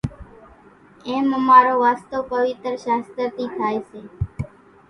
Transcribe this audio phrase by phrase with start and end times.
[1.09, 4.01] ايم امارو واسطو پويتر شاستر ٿي ٿائي سي،